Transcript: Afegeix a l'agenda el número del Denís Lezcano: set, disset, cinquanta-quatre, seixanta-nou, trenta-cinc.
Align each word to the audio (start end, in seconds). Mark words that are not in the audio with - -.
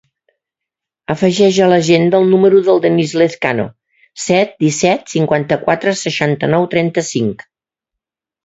Afegeix 1.13 1.59
a 1.65 1.67
l'agenda 1.73 2.21
el 2.23 2.31
número 2.31 2.61
del 2.69 2.81
Denís 2.85 3.13
Lezcano: 3.23 3.65
set, 4.25 4.57
disset, 4.67 5.05
cinquanta-quatre, 5.15 5.95
seixanta-nou, 6.03 6.67
trenta-cinc. 6.73 7.47